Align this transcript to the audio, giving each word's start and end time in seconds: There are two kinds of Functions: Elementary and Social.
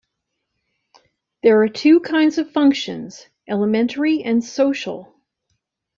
There 1.43 1.61
are 1.61 1.69
two 1.69 1.99
kinds 1.99 2.39
of 2.39 2.49
Functions: 2.51 3.27
Elementary 3.47 4.23
and 4.23 4.43
Social. 4.43 5.13